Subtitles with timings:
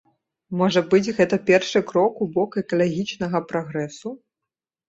[0.61, 4.17] Можа быць, гэта першы крок у бок экалагічнага прагрэсу?